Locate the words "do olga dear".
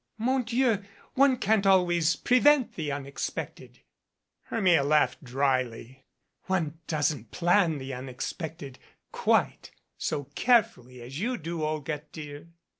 11.37-12.47